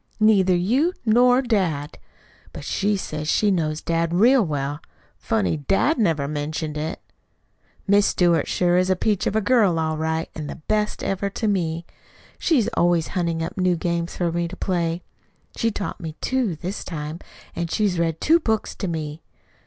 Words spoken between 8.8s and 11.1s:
a peach of a girl all right and the best